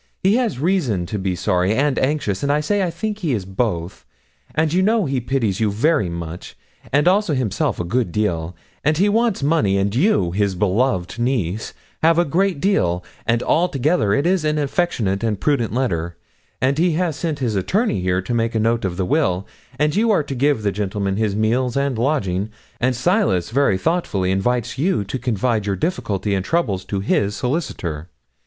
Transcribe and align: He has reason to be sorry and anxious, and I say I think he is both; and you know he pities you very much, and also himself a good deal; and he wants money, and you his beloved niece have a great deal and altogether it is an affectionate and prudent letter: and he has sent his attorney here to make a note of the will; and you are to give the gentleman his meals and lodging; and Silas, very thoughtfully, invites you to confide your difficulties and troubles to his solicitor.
He 0.23 0.37
has 0.37 0.57
reason 0.57 1.05
to 1.05 1.19
be 1.19 1.35
sorry 1.35 1.75
and 1.75 1.99
anxious, 1.99 2.41
and 2.41 2.51
I 2.51 2.59
say 2.59 2.81
I 2.81 2.89
think 2.89 3.19
he 3.19 3.33
is 3.33 3.45
both; 3.45 4.03
and 4.55 4.73
you 4.73 4.81
know 4.81 5.05
he 5.05 5.21
pities 5.21 5.59
you 5.59 5.71
very 5.71 6.09
much, 6.09 6.57
and 6.91 7.07
also 7.07 7.35
himself 7.35 7.79
a 7.79 7.83
good 7.83 8.11
deal; 8.11 8.55
and 8.83 8.97
he 8.97 9.07
wants 9.07 9.43
money, 9.43 9.77
and 9.77 9.93
you 9.93 10.31
his 10.31 10.55
beloved 10.55 11.19
niece 11.19 11.75
have 12.01 12.17
a 12.17 12.25
great 12.25 12.59
deal 12.59 13.03
and 13.27 13.43
altogether 13.43 14.11
it 14.11 14.25
is 14.25 14.43
an 14.43 14.57
affectionate 14.57 15.23
and 15.23 15.39
prudent 15.39 15.71
letter: 15.71 16.17
and 16.59 16.79
he 16.79 16.93
has 16.93 17.15
sent 17.15 17.37
his 17.37 17.53
attorney 17.55 18.01
here 18.01 18.23
to 18.23 18.33
make 18.33 18.55
a 18.55 18.59
note 18.59 18.83
of 18.83 18.97
the 18.97 19.05
will; 19.05 19.45
and 19.77 19.95
you 19.95 20.09
are 20.09 20.23
to 20.23 20.33
give 20.33 20.63
the 20.63 20.71
gentleman 20.71 21.15
his 21.17 21.35
meals 21.35 21.77
and 21.77 21.99
lodging; 21.99 22.49
and 22.79 22.95
Silas, 22.95 23.51
very 23.51 23.77
thoughtfully, 23.77 24.31
invites 24.31 24.79
you 24.79 25.03
to 25.03 25.19
confide 25.19 25.67
your 25.67 25.75
difficulties 25.75 26.33
and 26.33 26.43
troubles 26.43 26.83
to 26.85 27.01
his 27.01 27.35
solicitor. 27.35 28.09